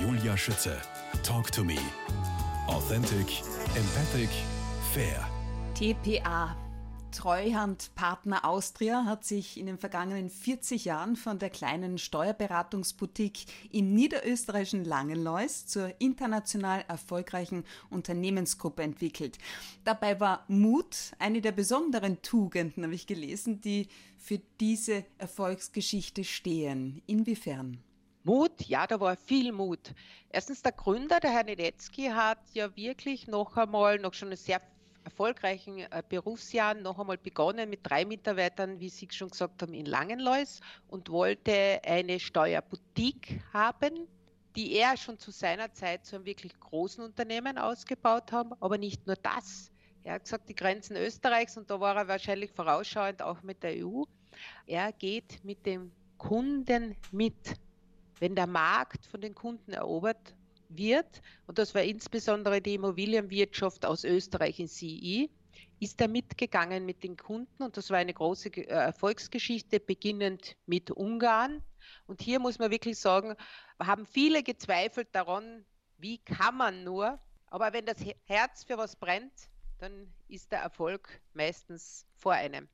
Julia 0.00 0.36
Schütze. 0.36 0.76
Talk 1.24 1.50
to 1.50 1.64
me. 1.64 1.76
Authentic, 2.68 3.42
empathic, 3.74 4.28
fair. 4.92 5.28
TPA. 5.74 6.56
Treuhandpartner 7.10 8.44
Austria 8.44 9.06
hat 9.06 9.24
sich 9.24 9.58
in 9.58 9.66
den 9.66 9.78
vergangenen 9.78 10.30
40 10.30 10.84
Jahren 10.84 11.16
von 11.16 11.40
der 11.40 11.50
kleinen 11.50 11.98
Steuerberatungsboutique 11.98 13.46
im 13.72 13.92
niederösterreichischen 13.94 14.84
Langenlois 14.84 15.66
zur 15.66 15.92
international 16.00 16.84
erfolgreichen 16.86 17.64
Unternehmensgruppe 17.90 18.82
entwickelt. 18.82 19.38
Dabei 19.82 20.20
war 20.20 20.44
Mut 20.46 21.12
eine 21.18 21.40
der 21.40 21.52
besonderen 21.52 22.22
Tugenden, 22.22 22.84
habe 22.84 22.94
ich 22.94 23.06
gelesen, 23.06 23.60
die 23.60 23.88
für 24.16 24.38
diese 24.60 25.04
Erfolgsgeschichte 25.16 26.22
stehen. 26.22 27.02
Inwiefern? 27.06 27.78
Mut, 28.28 28.66
ja, 28.66 28.86
da 28.86 29.00
war 29.00 29.16
viel 29.16 29.52
Mut. 29.52 29.94
Erstens, 30.28 30.60
der 30.60 30.72
Gründer, 30.72 31.18
der 31.18 31.30
Herr 31.30 31.44
Nedetzky, 31.44 32.08
hat 32.08 32.38
ja 32.52 32.76
wirklich 32.76 33.26
noch 33.26 33.56
einmal, 33.56 33.98
noch 33.98 34.12
schon 34.12 34.28
ein 34.28 34.36
sehr 34.36 34.60
erfolgreichen 35.02 35.78
äh, 35.78 36.02
Berufsjahren 36.06 36.82
noch 36.82 36.98
einmal 36.98 37.16
begonnen 37.16 37.70
mit 37.70 37.80
drei 37.84 38.04
Mitarbeitern, 38.04 38.80
wie 38.80 38.90
Sie 38.90 39.08
schon 39.10 39.30
gesagt 39.30 39.62
haben, 39.62 39.72
in 39.72 39.86
Langenlois 39.86 40.60
und 40.88 41.08
wollte 41.08 41.80
eine 41.86 42.20
Steuerboutique 42.20 43.40
haben, 43.54 44.06
die 44.56 44.74
er 44.74 44.98
schon 44.98 45.18
zu 45.18 45.30
seiner 45.30 45.72
Zeit 45.72 46.04
zu 46.04 46.16
einem 46.16 46.26
wirklich 46.26 46.52
großen 46.60 47.02
Unternehmen 47.02 47.56
ausgebaut 47.56 48.30
haben, 48.30 48.52
aber 48.60 48.76
nicht 48.76 49.06
nur 49.06 49.16
das. 49.16 49.72
Er 50.04 50.16
hat 50.16 50.24
gesagt, 50.24 50.50
die 50.50 50.54
Grenzen 50.54 50.98
Österreichs, 50.98 51.56
und 51.56 51.70
da 51.70 51.80
war 51.80 51.96
er 51.96 52.08
wahrscheinlich 52.08 52.52
vorausschauend 52.52 53.22
auch 53.22 53.42
mit 53.42 53.62
der 53.62 53.86
EU, 53.86 54.02
er 54.66 54.92
geht 54.92 55.42
mit 55.44 55.64
dem 55.64 55.92
Kunden 56.18 56.94
mit. 57.10 57.56
Wenn 58.20 58.34
der 58.34 58.46
Markt 58.46 59.06
von 59.06 59.20
den 59.20 59.34
Kunden 59.34 59.72
erobert 59.72 60.34
wird, 60.68 61.22
und 61.46 61.58
das 61.58 61.74
war 61.74 61.82
insbesondere 61.82 62.60
die 62.60 62.74
Immobilienwirtschaft 62.74 63.86
aus 63.86 64.04
Österreich 64.04 64.60
in 64.60 64.68
CI, 64.68 65.30
ist 65.80 66.00
er 66.00 66.08
mitgegangen 66.08 66.84
mit 66.84 67.02
den 67.04 67.16
Kunden 67.16 67.62
und 67.62 67.76
das 67.76 67.90
war 67.90 67.98
eine 67.98 68.14
große 68.14 68.48
äh, 68.48 68.64
Erfolgsgeschichte, 68.66 69.80
beginnend 69.80 70.56
mit 70.66 70.90
Ungarn. 70.90 71.62
Und 72.06 72.20
hier 72.20 72.40
muss 72.40 72.58
man 72.58 72.70
wirklich 72.70 72.98
sagen, 72.98 73.34
haben 73.80 74.06
viele 74.06 74.42
gezweifelt 74.42 75.08
daran, 75.12 75.64
wie 75.96 76.18
kann 76.18 76.56
man 76.56 76.84
nur, 76.84 77.18
aber 77.46 77.72
wenn 77.72 77.86
das 77.86 77.98
Herz 78.24 78.64
für 78.64 78.76
was 78.76 78.96
brennt, 78.96 79.32
dann 79.78 80.12
ist 80.28 80.52
der 80.52 80.60
Erfolg 80.60 81.20
meistens 81.32 82.04
vor 82.16 82.32
einem. 82.32 82.68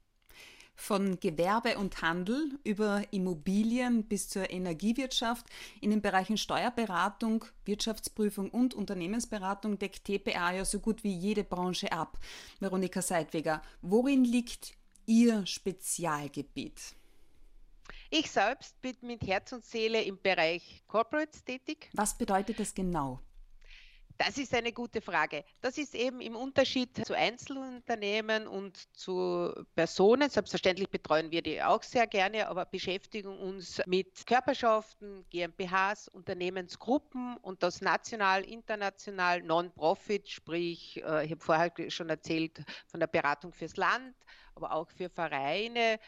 Von 0.77 1.20
Gewerbe 1.20 1.78
und 1.78 2.03
Handel 2.03 2.58
über 2.64 3.03
Immobilien 3.11 4.05
bis 4.05 4.28
zur 4.28 4.50
Energiewirtschaft 4.50 5.47
in 5.80 5.91
den 5.91 6.03
Bereichen 6.03 6.36
Steuerberatung, 6.36 7.44
Wirtschaftsprüfung 7.64 8.50
und 8.50 8.75
Unternehmensberatung 8.75 9.78
deckt 9.78 10.05
TPA 10.05 10.52
ja 10.52 10.64
so 10.64 10.80
gut 10.80 11.05
wie 11.05 11.14
jede 11.14 11.45
Branche 11.45 11.92
ab. 11.92 12.19
Veronika 12.61 13.02
Seidweger, 13.02 13.62
worin 13.83 14.25
liegt 14.25 14.72
Ihr 15.06 15.47
Spezialgebiet? 15.47 16.95
Ich 18.11 18.30
selbst 18.30 18.80
bin 18.80 18.97
mit 19.02 19.27
Herz 19.27 19.52
und 19.52 19.64
Seele 19.64 20.02
im 20.02 20.19
Bereich 20.20 20.83
Corporates 20.86 21.45
tätig. 21.45 21.91
Was 21.95 22.17
bedeutet 22.17 22.61
das 22.61 22.75
genau? 22.75 23.20
Das 24.16 24.38
ist 24.38 24.54
eine 24.54 24.72
gute 24.72 25.00
Frage. 25.00 25.44
Das 25.60 25.76
ist 25.76 25.94
eben 25.94 26.20
im 26.20 26.36
Unterschied 26.36 27.04
zu 27.04 27.16
Einzelunternehmen 27.16 28.46
und 28.46 28.76
zu 28.96 29.52
Personen. 29.74 30.30
Selbstverständlich 30.30 30.88
betreuen 30.88 31.32
wir 31.32 31.42
die 31.42 31.60
auch 31.60 31.82
sehr 31.82 32.06
gerne, 32.06 32.46
aber 32.48 32.64
beschäftigen 32.64 33.36
uns 33.36 33.82
mit 33.86 34.24
Körperschaften, 34.24 35.24
GmbHs, 35.30 36.06
Unternehmensgruppen 36.06 37.36
und 37.38 37.64
das 37.64 37.80
national, 37.80 38.44
international, 38.44 39.42
Non-Profit, 39.42 40.28
sprich, 40.28 41.02
äh, 41.04 41.24
ich 41.24 41.32
habe 41.32 41.40
vorher 41.40 41.90
schon 41.90 42.08
erzählt 42.08 42.62
von 42.86 43.00
der 43.00 43.08
Beratung 43.08 43.52
fürs 43.52 43.76
Land, 43.76 44.14
aber 44.55 44.72
auch 44.74 44.90
für 44.90 45.10
Vereine, 45.10 45.98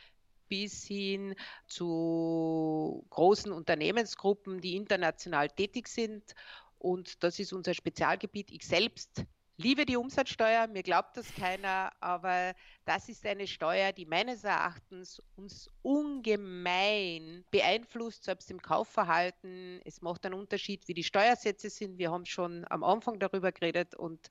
bis 0.48 0.84
hin 0.84 1.34
zu 1.66 3.04
großen 3.10 3.50
Unternehmensgruppen, 3.50 4.60
die 4.60 4.76
international 4.76 5.48
tätig 5.48 5.88
sind 5.88 6.22
und 6.86 7.24
das 7.24 7.40
ist 7.40 7.52
unser 7.52 7.74
Spezialgebiet. 7.74 8.52
Ich 8.52 8.64
selbst 8.64 9.24
liebe 9.56 9.86
die 9.86 9.96
Umsatzsteuer, 9.96 10.68
mir 10.68 10.84
glaubt 10.84 11.16
das 11.16 11.34
keiner, 11.34 11.90
aber 12.00 12.54
das 12.84 13.08
ist 13.08 13.26
eine 13.26 13.48
Steuer, 13.48 13.92
die 13.92 14.06
meines 14.06 14.44
Erachtens 14.44 15.20
uns 15.34 15.68
ungemein 15.82 17.44
beeinflusst, 17.50 18.22
selbst 18.22 18.52
im 18.52 18.62
Kaufverhalten. 18.62 19.80
Es 19.84 20.00
macht 20.00 20.24
einen 20.24 20.34
Unterschied, 20.34 20.86
wie 20.86 20.94
die 20.94 21.02
Steuersätze 21.02 21.70
sind. 21.70 21.98
Wir 21.98 22.12
haben 22.12 22.24
schon 22.24 22.64
am 22.70 22.84
Anfang 22.84 23.18
darüber 23.18 23.50
geredet 23.50 23.96
und 23.96 24.28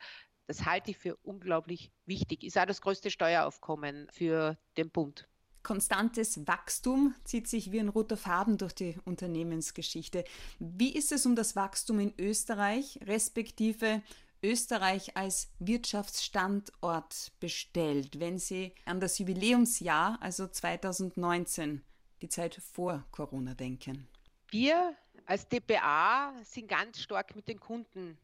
das 0.47 0.65
halte 0.65 0.91
ich 0.91 0.97
für 0.97 1.17
unglaublich 1.23 1.91
wichtig. 2.05 2.45
Ist 2.45 2.57
auch 2.57 2.65
das 2.65 2.79
größte 2.79 3.11
Steueraufkommen 3.11 4.07
für 4.13 4.57
den 4.77 4.91
Bund. 4.91 5.27
Konstantes 5.65 6.45
Wachstum 6.45 7.15
zieht 7.23 7.47
sich 7.47 7.71
wie 7.71 7.79
ein 7.79 7.89
roter 7.89 8.17
Faden 8.17 8.59
durch 8.59 8.73
die 8.73 8.97
Unternehmensgeschichte. 9.03 10.23
Wie 10.59 10.95
ist 10.95 11.11
es 11.11 11.25
um 11.25 11.35
das 11.35 11.55
Wachstum 11.55 11.99
in 11.99 12.13
Österreich, 12.19 12.99
respektive 13.07 14.03
Österreich 14.43 15.17
als 15.17 15.49
Wirtschaftsstandort 15.57 17.31
bestellt, 17.39 18.19
wenn 18.19 18.37
Sie 18.37 18.75
an 18.85 18.99
das 18.99 19.17
Jubiläumsjahr, 19.17 20.19
also 20.21 20.47
2019, 20.47 21.81
die 22.21 22.29
Zeit 22.29 22.61
vor 22.71 23.03
Corona 23.09 23.55
denken? 23.55 24.07
Wir 24.51 24.95
als 25.25 25.49
DPA 25.49 26.31
sind 26.43 26.67
ganz 26.67 26.99
stark 26.99 27.35
mit 27.35 27.47
den 27.47 27.59
Kunden 27.59 28.19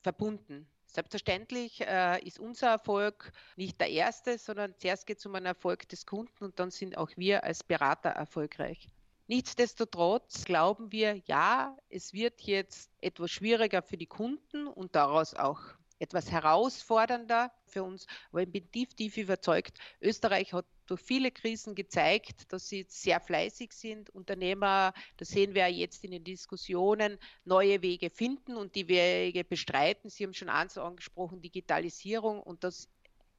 verbunden. 0.00 0.66
Selbstverständlich 0.96 1.82
äh, 1.82 2.26
ist 2.26 2.38
unser 2.38 2.68
Erfolg 2.68 3.30
nicht 3.56 3.78
der 3.78 3.90
erste, 3.90 4.38
sondern 4.38 4.74
zuerst 4.78 5.06
geht 5.06 5.18
es 5.18 5.26
um 5.26 5.34
einen 5.34 5.44
Erfolg 5.44 5.86
des 5.90 6.06
Kunden 6.06 6.42
und 6.42 6.58
dann 6.58 6.70
sind 6.70 6.96
auch 6.96 7.10
wir 7.16 7.44
als 7.44 7.62
Berater 7.62 8.08
erfolgreich. 8.08 8.88
Nichtsdestotrotz 9.26 10.46
glauben 10.46 10.90
wir, 10.92 11.20
ja, 11.26 11.76
es 11.90 12.14
wird 12.14 12.40
jetzt 12.40 12.90
etwas 13.02 13.30
schwieriger 13.30 13.82
für 13.82 13.98
die 13.98 14.06
Kunden 14.06 14.66
und 14.66 14.94
daraus 14.96 15.34
auch 15.34 15.60
etwas 15.98 16.30
herausfordernder 16.30 17.52
für 17.66 17.82
uns. 17.82 18.06
Aber 18.30 18.42
ich 18.42 18.50
bin 18.50 18.70
tief, 18.70 18.94
tief 18.94 19.16
überzeugt, 19.16 19.78
Österreich 20.00 20.52
hat 20.52 20.66
durch 20.86 21.00
viele 21.00 21.30
Krisen 21.30 21.74
gezeigt, 21.74 22.52
dass 22.52 22.68
sie 22.68 22.86
sehr 22.88 23.20
fleißig 23.20 23.72
sind. 23.72 24.10
Unternehmer, 24.10 24.92
das 25.16 25.28
sehen 25.28 25.54
wir 25.54 25.68
jetzt 25.68 26.04
in 26.04 26.12
den 26.12 26.24
Diskussionen, 26.24 27.18
neue 27.44 27.82
Wege 27.82 28.10
finden 28.10 28.56
und 28.56 28.74
die 28.74 28.88
Wege 28.88 29.44
bestreiten. 29.44 30.10
Sie 30.10 30.24
haben 30.24 30.34
schon 30.34 30.48
eins 30.48 30.78
angesprochen, 30.78 31.42
Digitalisierung 31.42 32.40
und 32.42 32.62
das 32.62 32.88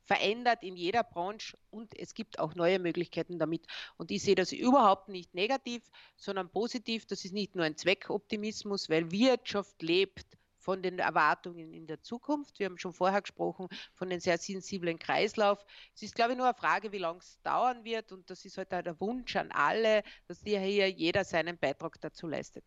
verändert 0.07 0.63
in 0.63 0.78
jeder 0.78 1.03
Branche 1.03 1.57
und 1.69 1.97
es 1.97 2.13
gibt 2.13 2.39
auch 2.39 2.56
neue 2.56 2.79
Möglichkeiten 2.79 3.39
damit. 3.39 3.68
Und 3.97 4.09
ich 4.09 4.24
sehe 4.24 4.35
das 4.35 4.53
überhaupt 4.53 5.09
nicht 5.09 5.35
negativ, 5.35 5.84
sondern 6.16 6.50
positiv. 6.50 7.06
Das 7.06 7.25
ist 7.25 7.34
nicht 7.34 7.56
nur 7.56 7.66
ein 7.66 7.75
Zweckoptimismus, 7.75 8.89
weil 8.89 9.12
Wirtschaft 9.12 9.81
lebt 9.81 10.37
von 10.68 10.84
den 10.84 11.00
Erwartungen 11.00 11.72
in 11.72 11.88
der 11.88 12.02
Zukunft. 12.02 12.60
Wir 12.60 12.66
haben 12.66 12.78
schon 12.78 12.92
vorher 12.92 13.22
gesprochen 13.22 13.70
von 13.94 14.10
den 14.10 14.20
sehr 14.20 14.38
sensiblen 14.38 15.00
Kreislauf. 15.00 15.64
Es 15.96 16.04
ist, 16.04 16.14
glaube 16.14 16.34
ich, 16.34 16.38
nur 16.38 16.46
eine 16.46 16.58
Frage, 16.58 16.92
wie 16.92 16.98
lange 16.98 17.20
es 17.20 17.42
dauern 17.42 17.86
wird. 17.86 18.12
Und 18.12 18.30
das 18.30 18.44
ist 18.44 18.58
heute 18.58 18.76
halt 18.76 18.86
der 18.86 19.00
Wunsch 19.00 19.38
an 19.38 19.50
alle, 19.54 20.04
dass 20.28 20.42
hier 20.44 20.90
jeder 20.90 21.24
seinen 21.24 21.58
Beitrag 21.58 22.02
dazu 22.02 22.28
leistet. 22.28 22.66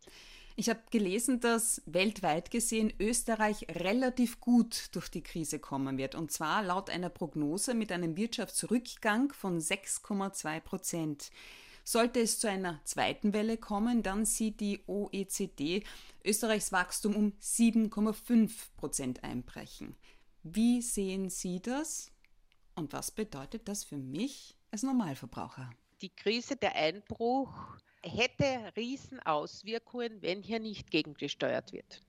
Ich 0.57 0.71
habe 0.71 0.81
gelesen, 0.91 1.41
dass 1.41 1.83
weltweit 1.85 2.51
gesehen 2.51 2.91
Österreich 2.99 3.67
relativ 3.69 4.41
gut 4.41 4.87
durch 4.93 5.11
die 5.11 5.23
Krise 5.23 5.59
kommen 5.59 5.99
wird. 5.99 6.15
Und 6.15 6.33
zwar 6.33 6.63
laut 6.63 6.89
einer 6.89 7.11
Prognose 7.11 7.75
mit 7.75 7.93
einem 7.93 8.17
Wirtschaftsrückgang 8.17 9.31
von 9.35 9.61
6,2 9.61 10.61
Prozent. 10.61 11.31
Sollte 11.85 12.21
es 12.21 12.39
zu 12.39 12.49
einer 12.49 12.81
zweiten 12.85 13.33
Welle 13.33 13.57
kommen, 13.57 14.03
dann 14.03 14.25
sieht 14.25 14.61
die 14.61 14.83
OECD 14.87 15.85
Österreichs 16.25 16.73
Wachstum 16.73 17.17
um 17.17 17.33
7,5 17.41 18.51
Prozent 18.77 19.25
einbrechen. 19.25 19.97
Wie 20.43 20.83
sehen 20.83 21.31
Sie 21.31 21.61
das? 21.61 22.13
Und 22.75 22.93
was 22.93 23.11
bedeutet 23.11 23.69
das 23.69 23.85
für 23.85 23.99
mich 23.99 24.57
als 24.71 24.83
Normalverbraucher? 24.83 25.71
Die 26.01 26.11
Krise, 26.11 26.57
der 26.57 26.75
Einbruch 26.77 27.53
hätte 28.03 28.73
Riesenauswirkungen, 28.77 30.23
wenn 30.23 30.43
hier 30.43 30.61
nicht 30.61 30.91
gegengesteuert 30.91 31.73
wird. 31.73 32.01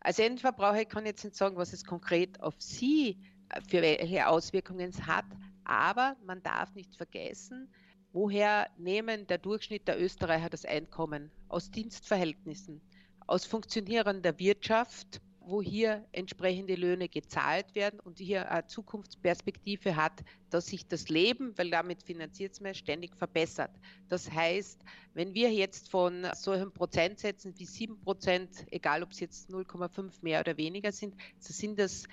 Als 0.00 0.18
Endverbraucher 0.18 0.84
kann 0.84 1.04
ich 1.04 1.10
jetzt 1.10 1.24
nicht 1.24 1.36
sagen, 1.36 1.56
was 1.56 1.72
es 1.72 1.84
konkret 1.84 2.40
auf 2.40 2.54
Sie 2.58 3.20
für 3.68 3.82
welche 3.82 4.26
Auswirkungen 4.26 4.90
es 4.90 5.06
hat, 5.06 5.26
aber 5.64 6.16
man 6.24 6.42
darf 6.42 6.74
nicht 6.74 6.96
vergessen, 6.96 7.72
Woher 8.12 8.68
nehmen 8.76 9.26
der 9.26 9.38
Durchschnitt 9.38 9.88
der 9.88 10.00
Österreicher 10.00 10.50
das 10.50 10.64
Einkommen? 10.64 11.30
Aus 11.48 11.70
Dienstverhältnissen, 11.70 12.80
aus 13.26 13.46
funktionierender 13.46 14.38
Wirtschaft 14.38 15.20
wo 15.46 15.62
hier 15.62 16.04
entsprechende 16.12 16.74
Löhne 16.74 17.08
gezahlt 17.08 17.74
werden 17.74 18.00
und 18.00 18.18
hier 18.18 18.50
eine 18.50 18.66
Zukunftsperspektive 18.66 19.96
hat, 19.96 20.22
dass 20.50 20.66
sich 20.66 20.86
das 20.86 21.08
Leben, 21.08 21.56
weil 21.56 21.70
damit 21.70 22.02
finanziert 22.02 22.52
es 22.52 22.60
mehr, 22.60 22.74
ständig 22.74 23.16
verbessert. 23.16 23.70
Das 24.08 24.30
heißt, 24.30 24.80
wenn 25.14 25.34
wir 25.34 25.52
jetzt 25.52 25.90
von 25.90 26.26
solchen 26.34 26.72
Prozentsätzen 26.72 27.58
wie 27.58 27.66
7 27.66 28.00
Prozent, 28.00 28.66
egal 28.70 29.02
ob 29.02 29.12
es 29.12 29.20
jetzt 29.20 29.50
0,5 29.50 30.12
mehr 30.22 30.40
oder 30.40 30.56
weniger 30.56 30.92
sind, 30.92 31.14
so 31.38 31.52
sind 31.52 31.78
das 31.78 32.04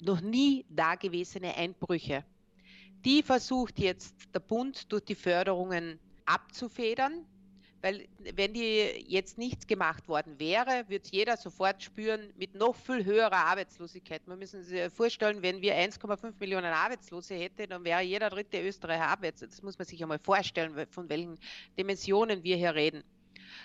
noch 0.00 0.20
nie 0.20 0.66
dagewesene 0.68 1.54
Einbrüche. 1.56 2.24
Die 3.04 3.22
versucht 3.22 3.78
jetzt 3.78 4.14
der 4.34 4.40
Bund 4.40 4.90
durch 4.90 5.04
die 5.04 5.14
Förderungen 5.14 5.98
abzufedern. 6.24 7.26
Weil 7.84 8.08
wenn 8.32 8.54
die 8.54 9.04
jetzt 9.08 9.36
nichts 9.36 9.66
gemacht 9.66 10.08
worden 10.08 10.38
wäre, 10.38 10.88
würde 10.88 11.06
jeder 11.10 11.36
sofort 11.36 11.82
spüren, 11.82 12.32
mit 12.38 12.54
noch 12.54 12.74
viel 12.74 13.04
höherer 13.04 13.36
Arbeitslosigkeit. 13.36 14.26
Man 14.26 14.38
müssen 14.38 14.62
sich 14.62 14.90
vorstellen, 14.90 15.42
wenn 15.42 15.60
wir 15.60 15.74
1,5 15.74 16.32
Millionen 16.40 16.72
Arbeitslose 16.72 17.34
hätten, 17.34 17.68
dann 17.68 17.84
wäre 17.84 18.00
jeder 18.00 18.30
dritte 18.30 18.66
Österreicher 18.66 19.08
arbeitslos. 19.08 19.50
Das 19.50 19.62
muss 19.62 19.76
man 19.76 19.86
sich 19.86 20.02
einmal 20.02 20.18
vorstellen, 20.18 20.86
von 20.88 21.10
welchen 21.10 21.38
Dimensionen 21.76 22.42
wir 22.42 22.56
hier 22.56 22.74
reden. 22.74 23.04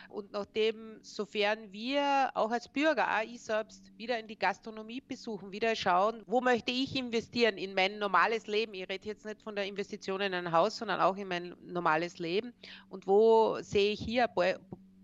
Und 0.10 0.32
nachdem, 0.32 1.00
sofern 1.04 1.72
wir 1.72 2.32
auch 2.34 2.50
als 2.50 2.68
Bürger, 2.68 3.08
auch 3.08 3.24
ich 3.24 3.42
selbst, 3.42 3.96
wieder 3.98 4.20
in 4.20 4.28
die 4.28 4.38
Gastronomie 4.38 5.02
besuchen, 5.02 5.52
wieder 5.52 5.76
schauen, 5.76 6.24
wo 6.26 6.42
möchte 6.42 6.72
ich 6.72 6.96
investieren 6.96 7.58
in 7.58 7.76
mein 7.76 8.00
normales 8.00 8.48
Leben. 8.48 8.74
Ich 8.74 8.90
rede 8.90 9.08
jetzt 9.08 9.26
nicht 9.26 9.42
von 9.42 9.56
der 9.56 9.66
Investition 9.66 10.20
in 10.22 10.34
ein 10.34 10.52
Haus, 10.52 10.78
sondern 10.78 11.00
auch 11.00 11.16
in 11.16 11.28
mein 11.28 11.56
normales 11.62 12.18
Leben. 12.18 12.54
Und 12.90 13.06
wo 13.06 13.60
sehe 13.62 13.94
ich 13.94 14.00
hier 14.00 14.28
eine 14.36 14.60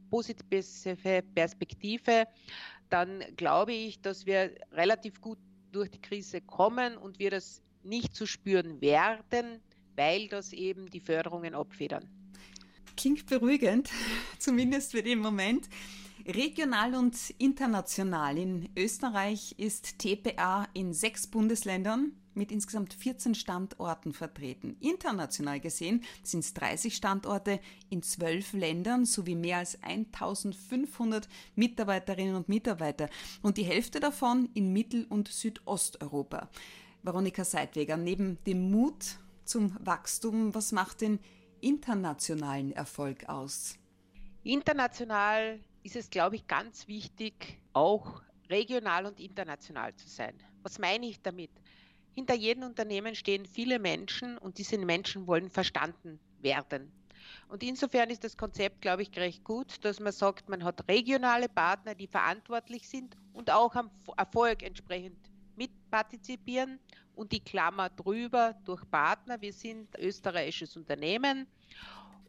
positive 0.10 1.24
Perspektive, 1.36 2.28
dann 2.90 3.24
glaube 3.36 3.74
ich, 3.74 4.02
dass 4.02 4.26
wir 4.26 4.56
relativ 4.72 5.22
gut 5.22 5.38
durch 5.72 5.92
die 5.92 6.02
Krise 6.02 6.42
kommen 6.42 6.98
und 6.98 7.20
wir 7.20 7.30
das 7.30 7.62
nicht 7.84 8.16
zu 8.16 8.26
spüren 8.26 8.82
werden, 8.82 9.62
weil 9.96 10.28
das 10.30 10.52
eben 10.52 10.90
die 10.90 11.00
Förderungen 11.00 11.54
abfedern. 11.54 12.10
Klingt 13.06 13.28
beruhigend, 13.28 13.92
zumindest 14.40 14.94
für 14.94 15.04
den 15.04 15.20
Moment. 15.20 15.70
Regional 16.26 16.96
und 16.96 17.16
international. 17.38 18.36
In 18.36 18.68
Österreich 18.76 19.54
ist 19.60 20.00
TPA 20.00 20.68
in 20.74 20.92
sechs 20.92 21.28
Bundesländern 21.28 22.14
mit 22.34 22.52
insgesamt 22.52 22.96
14 22.96 23.36
Standorten 23.36 24.12
vertreten. 24.12 24.76
International 24.80 25.60
gesehen 25.60 26.04
sind 26.24 26.40
es 26.40 26.56
30 26.56 26.96
Standorte 26.96 27.60
in 27.92 28.02
zwölf 28.02 28.54
Ländern 28.54 29.06
sowie 29.06 29.36
mehr 29.36 29.60
als 29.60 29.78
1500 29.84 31.30
Mitarbeiterinnen 31.54 32.34
und 32.34 32.50
Mitarbeiter 32.50 33.12
und 33.44 33.58
die 33.58 33.66
Hälfte 33.66 34.00
davon 34.00 34.50
in 34.56 34.74
Mittel- 34.74 35.06
und 35.10 35.28
Südosteuropa. 35.28 36.50
Veronika 37.04 37.44
Seidweger, 37.46 37.98
neben 37.98 38.40
dem 38.48 38.72
Mut 38.72 39.20
zum 39.44 39.78
Wachstum, 39.80 40.56
was 40.56 40.72
macht 40.72 41.02
denn 41.02 41.20
internationalen 41.66 42.72
Erfolg 42.74 43.28
aus? 43.28 43.80
International 44.44 45.60
ist 45.82 45.96
es, 45.96 46.12
glaube 46.12 46.36
ich, 46.36 46.46
ganz 46.46 46.88
wichtig, 46.88 47.60
auch 47.74 48.22
regional 48.52 49.08
und 49.08 49.20
international 49.20 49.96
zu 49.96 50.08
sein. 50.08 50.36
Was 50.62 50.78
meine 50.78 51.08
ich 51.08 51.20
damit? 51.24 51.50
Hinter 52.14 52.36
jedem 52.36 52.66
Unternehmen 52.66 53.16
stehen 53.16 53.48
viele 53.48 53.80
Menschen 53.80 54.38
und 54.38 54.60
diese 54.60 54.78
Menschen 54.78 55.26
wollen 55.26 55.50
verstanden 55.50 56.20
werden. 56.40 56.92
Und 57.48 57.64
insofern 57.64 58.12
ist 58.12 58.24
das 58.24 58.38
Konzept, 58.38 58.84
glaube 58.84 59.02
ich, 59.02 59.18
recht 59.18 59.44
gut, 59.44 59.84
dass 59.84 60.00
man 60.00 60.14
sagt, 60.14 60.48
man 60.48 60.64
hat 60.64 60.88
regionale 60.88 61.50
Partner, 61.50 61.96
die 61.96 62.06
verantwortlich 62.06 62.88
sind 62.88 63.18
und 63.34 63.50
auch 63.50 63.74
am 63.74 63.90
Erfolg 64.16 64.62
entsprechend 64.62 65.18
mitpartizipieren 65.56 66.80
und 67.16 67.32
die 67.32 67.40
Klammer 67.40 67.90
drüber 67.90 68.56
durch 68.66 68.88
Partner. 68.92 69.42
Wir 69.42 69.54
sind 69.54 69.98
österreichisches 69.98 70.78
Unternehmen 70.78 71.48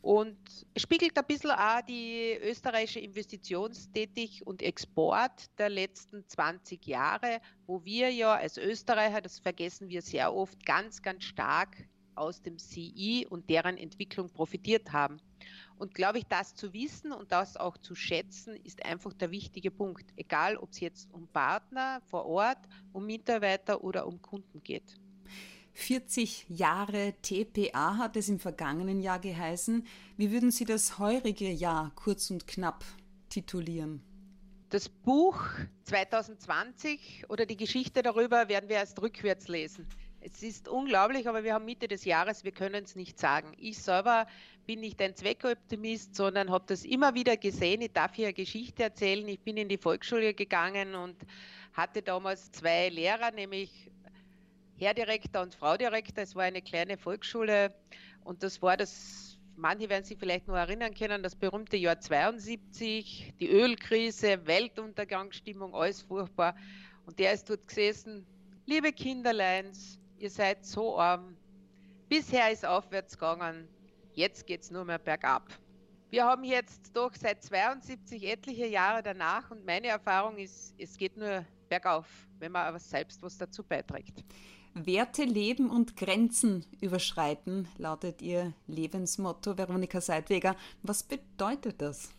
und 0.07 0.39
spiegelt 0.77 1.19
ein 1.19 1.25
bisschen 1.27 1.51
auch 1.51 1.81
die 1.81 2.39
österreichische 2.41 3.01
Investitionstätig 3.01 4.47
und 4.47 4.63
Export 4.63 5.51
der 5.59 5.69
letzten 5.69 6.25
20 6.29 6.87
Jahre, 6.87 7.41
wo 7.67 7.85
wir 7.85 8.13
ja 8.13 8.35
als 8.37 8.57
Österreicher, 8.57 9.21
das 9.21 9.41
vergessen 9.41 9.89
wir 9.89 10.03
sehr 10.03 10.33
oft, 10.33 10.65
ganz, 10.65 11.03
ganz 11.03 11.25
stark 11.25 11.77
aus 12.15 12.41
dem 12.41 12.57
CI 12.57 13.27
und 13.29 13.51
deren 13.51 13.77
Entwicklung 13.77 14.31
profitiert 14.31 14.93
haben. 14.93 15.21
Und 15.77 15.93
glaube 15.93 16.19
ich, 16.19 16.27
das 16.27 16.55
zu 16.55 16.73
wissen 16.73 17.11
und 17.11 17.33
das 17.33 17.57
auch 17.57 17.77
zu 17.77 17.97
schätzen, 17.97 18.55
ist 18.65 18.85
einfach 18.85 19.13
der 19.13 19.33
wichtige 19.33 19.73
Punkt. 19.73 20.07
Egal, 20.17 20.57
ob 20.57 20.71
es 20.71 20.79
jetzt 20.79 21.13
um 21.13 21.27
Partner 21.27 22.01
vor 22.07 22.27
Ort, 22.27 22.61
um 22.93 23.07
Mitarbeiter 23.07 23.83
oder 23.83 24.07
um 24.07 24.23
Kunden 24.23 24.63
geht. 24.63 24.97
40 25.87 26.47
Jahre 26.49 27.15
TPA 27.23 27.99
hat 27.99 28.17
es 28.17 28.29
im 28.29 28.41
vergangenen 28.41 29.01
Jahr 29.01 29.21
geheißen. 29.21 29.87
Wie 30.17 30.33
würden 30.33 30.51
Sie 30.51 30.65
das 30.65 30.99
heurige 30.99 31.49
Jahr 31.49 31.93
kurz 31.95 32.29
und 32.29 32.49
knapp 32.49 32.85
titulieren? 33.29 34.03
Das 34.71 34.89
Buch 34.89 35.39
2020 35.85 37.27
oder 37.29 37.47
die 37.47 37.57
Geschichte 37.57 38.03
darüber 38.03 38.49
werden 38.49 38.69
wir 38.69 38.79
erst 38.79 39.01
rückwärts 39.01 39.47
lesen. 39.47 39.87
Es 40.19 40.43
ist 40.43 40.67
unglaublich, 40.67 41.29
aber 41.29 41.45
wir 41.45 41.55
haben 41.55 41.65
Mitte 41.65 41.87
des 41.87 42.05
Jahres, 42.05 42.43
wir 42.43 42.51
können 42.51 42.83
es 42.83 42.97
nicht 42.97 43.21
sagen. 43.21 43.53
Ich 43.57 43.79
selber 43.79 44.27
bin 44.67 44.81
nicht 44.81 45.01
ein 45.01 45.15
Zweckoptimist, 45.15 46.17
sondern 46.17 46.51
habe 46.51 46.65
das 46.67 46.85
immer 46.85 47.15
wieder 47.15 47.37
gesehen. 47.37 47.81
Ich 47.81 47.93
darf 47.93 48.13
hier 48.17 48.27
eine 48.27 48.35
Geschichte 48.35 48.83
erzählen. 48.83 49.29
Ich 49.29 49.39
bin 49.39 49.57
in 49.57 49.69
die 49.69 49.79
Volksschule 49.79 50.35
gegangen 50.35 50.97
und 50.97 51.15
hatte 51.75 52.03
damals 52.03 52.51
zwei 52.51 52.89
Lehrer, 52.89 53.31
nämlich 53.31 53.71
Herr 54.79 54.93
Direktor 54.93 55.41
und 55.41 55.55
Frau 55.55 55.79
Direktor. 55.79 56.23
Es 56.23 56.35
war 56.35 56.43
eine 56.43 56.61
kleine 56.61 56.99
Volksschule 56.99 57.75
und 58.25 58.43
das 58.43 58.61
war 58.61 58.77
das, 58.77 59.39
manche 59.57 59.89
werden 59.89 60.05
sich 60.05 60.19
vielleicht 60.19 60.49
noch 60.49 60.55
erinnern 60.55 60.93
können, 60.93 61.23
das 61.23 61.35
berühmte 61.35 61.79
Jahr 61.79 61.99
72, 61.99 63.33
die 63.41 63.49
Ölkrise, 63.49 64.47
Weltuntergangsstimmung, 64.47 65.75
alles 65.75 66.03
furchtbar. 66.03 66.55
Und 67.07 67.19
der 67.19 67.33
ist 67.33 67.49
dort 67.49 67.67
gesessen, 67.67 68.27
liebe 68.67 68.93
Kinderleins, 68.93 69.99
ihr 70.19 70.29
seid 70.29 70.67
so 70.67 70.99
arm. 70.99 71.39
Bisher 72.11 72.53
ist 72.53 72.67
aufwärts 72.67 73.15
gegangen, 73.15 73.67
jetzt 74.13 74.47
geht 74.47 74.61
es 74.61 74.71
nur 74.71 74.85
mehr 74.85 74.99
bergab. 74.99 75.59
Wir 76.11 76.27
haben 76.27 76.45
jetzt 76.45 76.95
doch 76.95 77.15
seit 77.15 77.43
72 77.43 78.23
etliche 78.25 78.67
Jahre 78.67 79.03
danach 79.03 79.51
und 79.51 79.65
meine 79.65 79.87
Erfahrung 79.87 80.37
ist, 80.37 80.75
es 80.77 80.99
geht 80.99 81.17
nur 81.17 81.47
bergauf, 81.71 82.07
wenn 82.39 82.53
man 82.53 82.67
aber 82.67 82.79
selbst 82.79 83.23
was 83.23 83.39
dazu 83.39 83.65
beiträgt. 83.65 84.23
Werte 84.85 85.25
leben 85.25 85.71
und 85.71 85.97
Grenzen 85.97 86.67
überschreiten, 86.83 87.67
lautet 87.79 88.21
Ihr 88.21 88.53
Lebensmotto, 88.67 89.57
Veronika 89.57 90.03
Seidweger. 90.03 90.55
Was 90.83 91.03
bedeutet 91.03 91.81
das? 91.81 92.11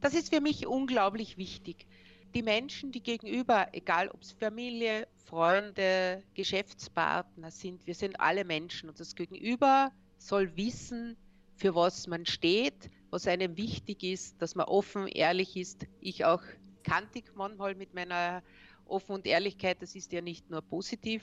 Das 0.00 0.14
ist 0.14 0.32
für 0.32 0.40
mich 0.40 0.66
unglaublich 0.66 1.36
wichtig. 1.36 1.86
Die 2.34 2.42
Menschen, 2.42 2.92
die 2.92 3.02
gegenüber, 3.02 3.68
egal 3.72 4.08
ob 4.08 4.22
es 4.22 4.32
Familie, 4.32 5.06
Freunde, 5.26 6.22
Geschäftspartner 6.32 7.50
sind, 7.50 7.86
wir 7.86 7.94
sind 7.94 8.18
alle 8.18 8.46
Menschen 8.46 8.88
und 8.88 8.98
das 8.98 9.14
Gegenüber 9.14 9.92
soll 10.16 10.56
wissen, 10.56 11.16
für 11.56 11.74
was 11.74 12.06
man 12.06 12.24
steht, 12.24 12.90
was 13.10 13.26
einem 13.26 13.56
wichtig 13.58 14.02
ist, 14.02 14.40
dass 14.40 14.54
man 14.54 14.66
offen, 14.66 15.06
ehrlich 15.08 15.56
ist. 15.56 15.86
Ich 16.00 16.24
auch 16.24 16.42
kantig 16.84 17.32
manchmal 17.34 17.74
mit 17.74 17.92
meiner 17.92 18.42
Offen 18.88 19.12
und 19.12 19.26
Ehrlichkeit, 19.26 19.82
das 19.82 19.94
ist 19.94 20.12
ja 20.12 20.20
nicht 20.20 20.50
nur 20.50 20.62
positiv. 20.62 21.22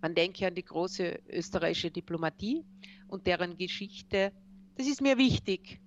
Man 0.00 0.14
denke 0.14 0.46
an 0.46 0.54
die 0.54 0.64
große 0.64 1.20
österreichische 1.28 1.90
Diplomatie 1.90 2.64
und 3.08 3.26
deren 3.26 3.56
Geschichte. 3.56 4.32
Das 4.76 4.86
ist 4.86 5.00
mir 5.00 5.16
wichtig. 5.18 5.80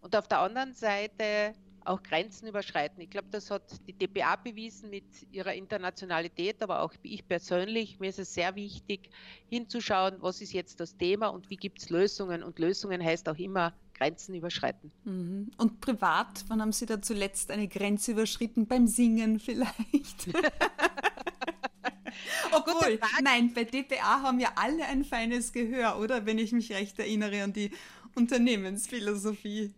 Und 0.00 0.16
auf 0.16 0.28
der 0.28 0.40
anderen 0.40 0.74
Seite 0.74 1.54
auch 1.84 2.02
Grenzen 2.02 2.46
überschreiten. 2.46 3.00
Ich 3.00 3.10
glaube, 3.10 3.28
das 3.30 3.50
hat 3.50 3.62
die 3.86 3.92
DPA 3.92 4.36
bewiesen 4.36 4.90
mit 4.90 5.04
ihrer 5.30 5.54
Internationalität, 5.54 6.62
aber 6.62 6.82
auch 6.82 6.92
ich 7.02 7.26
persönlich. 7.26 7.98
Mir 8.00 8.08
ist 8.08 8.18
es 8.18 8.34
sehr 8.34 8.54
wichtig, 8.54 9.10
hinzuschauen, 9.48 10.16
was 10.20 10.40
ist 10.40 10.52
jetzt 10.52 10.80
das 10.80 10.96
Thema 10.96 11.28
und 11.28 11.50
wie 11.50 11.56
gibt 11.56 11.80
es 11.80 11.90
Lösungen. 11.90 12.42
Und 12.42 12.58
Lösungen 12.58 13.02
heißt 13.02 13.28
auch 13.28 13.38
immer 13.38 13.72
Grenzen 13.94 14.34
überschreiten. 14.34 14.90
Mhm. 15.04 15.50
Und 15.56 15.80
privat, 15.80 16.44
wann 16.48 16.60
haben 16.60 16.72
Sie 16.72 16.86
da 16.86 17.00
zuletzt 17.00 17.50
eine 17.50 17.68
Grenze 17.68 18.12
überschritten? 18.12 18.66
Beim 18.66 18.86
Singen 18.86 19.38
vielleicht? 19.38 20.28
Obwohl, 22.52 22.98
nein, 23.22 23.52
bei 23.54 23.64
DPA 23.64 24.22
haben 24.22 24.40
ja 24.40 24.52
alle 24.56 24.84
ein 24.86 25.04
feines 25.04 25.52
Gehör, 25.52 25.98
oder? 25.98 26.26
Wenn 26.26 26.38
ich 26.38 26.52
mich 26.52 26.72
recht 26.72 26.98
erinnere 26.98 27.42
an 27.42 27.52
die 27.52 27.70
Unternehmensphilosophie. 28.14 29.72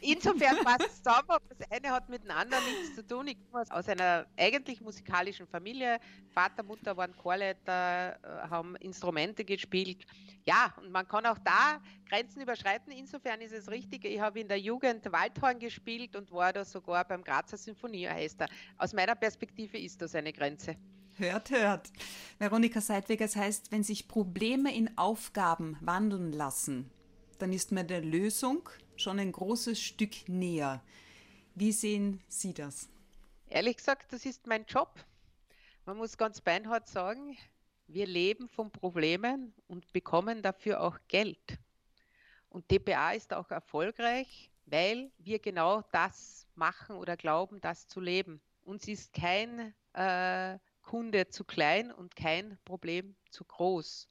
Insofern 0.00 0.56
passt 0.64 0.86
es 0.86 0.96
zusammen, 0.96 1.28
aber 1.28 1.44
das 1.48 1.70
eine 1.70 1.90
hat 1.90 2.08
mit 2.08 2.24
dem 2.24 2.30
anderen 2.30 2.64
nichts 2.64 2.94
zu 2.94 3.06
tun. 3.06 3.28
Ich 3.28 3.36
komme 3.50 3.64
aus 3.70 3.88
einer 3.88 4.26
eigentlich 4.36 4.80
musikalischen 4.80 5.46
Familie. 5.46 5.98
Vater, 6.32 6.62
Mutter 6.62 6.96
waren 6.96 7.16
Chorleiter, 7.16 8.18
äh, 8.22 8.48
haben 8.48 8.76
Instrumente 8.76 9.44
gespielt. 9.44 10.04
Ja, 10.44 10.72
und 10.80 10.90
man 10.90 11.06
kann 11.06 11.26
auch 11.26 11.38
da 11.38 11.80
Grenzen 12.08 12.40
überschreiten. 12.40 12.92
Insofern 12.92 13.40
ist 13.40 13.52
es 13.52 13.70
richtig. 13.70 14.04
Ich 14.04 14.20
habe 14.20 14.40
in 14.40 14.48
der 14.48 14.58
Jugend 14.58 15.10
Waldhorn 15.12 15.58
gespielt 15.58 16.16
und 16.16 16.30
war 16.32 16.52
da 16.52 16.64
sogar 16.64 17.04
beim 17.04 17.22
Grazer 17.22 17.56
Sinfonieorchester. 17.56 18.46
Aus 18.78 18.92
meiner 18.92 19.14
Perspektive 19.14 19.78
ist 19.78 20.00
das 20.00 20.14
eine 20.14 20.32
Grenze. 20.32 20.76
Hört, 21.16 21.50
hört. 21.50 21.90
Veronika 22.38 22.80
Seidweger, 22.80 23.26
es 23.26 23.36
heißt, 23.36 23.72
wenn 23.72 23.82
sich 23.82 24.08
Probleme 24.08 24.74
in 24.74 24.96
Aufgaben 24.96 25.76
wandeln 25.80 26.32
lassen, 26.32 26.90
dann 27.38 27.52
ist 27.52 27.72
man 27.72 27.86
der 27.86 28.00
Lösung 28.00 28.68
schon 29.00 29.18
ein 29.18 29.32
großes 29.32 29.80
Stück 29.80 30.28
näher. 30.28 30.82
Wie 31.54 31.72
sehen 31.72 32.22
Sie 32.28 32.54
das? 32.54 32.88
Ehrlich 33.48 33.78
gesagt, 33.78 34.12
das 34.12 34.24
ist 34.26 34.46
mein 34.46 34.64
Job. 34.66 35.04
Man 35.86 35.96
muss 35.96 36.16
ganz 36.16 36.40
beinhart 36.40 36.88
sagen, 36.88 37.36
wir 37.88 38.06
leben 38.06 38.48
von 38.48 38.70
Problemen 38.70 39.52
und 39.66 39.92
bekommen 39.92 40.42
dafür 40.42 40.80
auch 40.80 40.98
Geld. 41.08 41.58
Und 42.48 42.70
DPA 42.70 43.12
ist 43.12 43.32
auch 43.32 43.50
erfolgreich, 43.50 44.50
weil 44.66 45.10
wir 45.18 45.38
genau 45.38 45.82
das 45.90 46.46
machen 46.54 46.96
oder 46.96 47.16
glauben, 47.16 47.60
das 47.60 47.88
zu 47.88 48.00
leben. 48.00 48.40
Uns 48.62 48.86
ist 48.86 49.12
kein 49.12 49.74
äh, 49.94 50.58
Kunde 50.82 51.28
zu 51.28 51.44
klein 51.44 51.90
und 51.90 52.14
kein 52.14 52.58
Problem 52.64 53.16
zu 53.30 53.44
groß. 53.44 54.08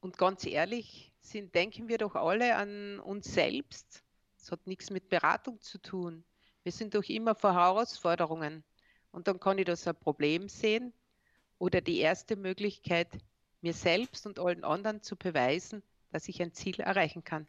Und 0.00 0.18
ganz 0.18 0.46
ehrlich, 0.46 1.12
sind, 1.26 1.54
denken 1.54 1.88
wir 1.88 1.98
doch 1.98 2.14
alle 2.14 2.56
an 2.56 3.00
uns 3.00 3.32
selbst. 3.32 4.02
Es 4.38 4.50
hat 4.50 4.66
nichts 4.66 4.90
mit 4.90 5.08
Beratung 5.08 5.60
zu 5.60 5.78
tun. 5.78 6.24
Wir 6.62 6.72
sind 6.72 6.94
doch 6.94 7.04
immer 7.04 7.34
vor 7.34 7.54
Herausforderungen. 7.54 8.64
Und 9.10 9.28
dann 9.28 9.40
kann 9.40 9.58
ich 9.58 9.64
das 9.64 9.86
ein 9.86 9.96
Problem 9.96 10.48
sehen 10.48 10.92
oder 11.58 11.80
die 11.80 11.98
erste 11.98 12.36
Möglichkeit, 12.36 13.08
mir 13.60 13.72
selbst 13.72 14.26
und 14.26 14.38
allen 14.38 14.64
anderen 14.64 15.02
zu 15.02 15.16
beweisen, 15.16 15.82
dass 16.10 16.28
ich 16.28 16.40
ein 16.42 16.52
Ziel 16.52 16.80
erreichen 16.80 17.24
kann. 17.24 17.46